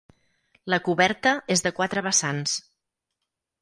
[0.75, 2.59] La coberta és de quatre vessants.